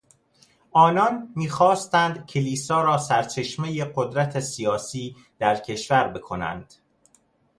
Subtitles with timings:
[0.71, 6.73] آنان میخواستند کلیسا را سرچشمهی قدرت سیاسی در کشور بکنند.